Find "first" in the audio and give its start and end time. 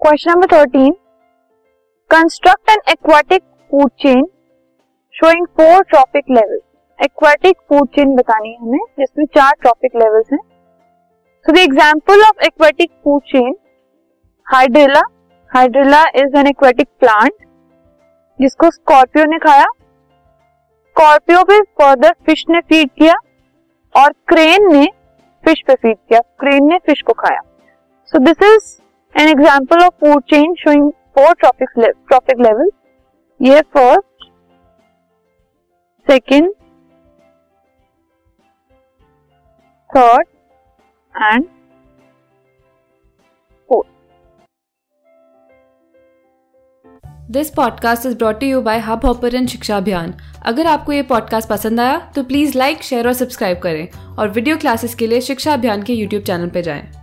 33.60-34.28